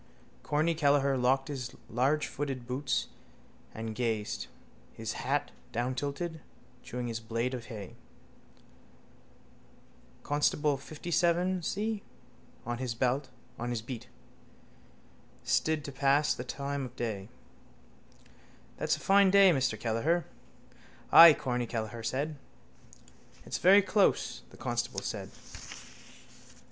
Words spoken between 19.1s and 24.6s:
day, Mr Kelleher. —Ay, Corny Kelleher said. —It's very close, the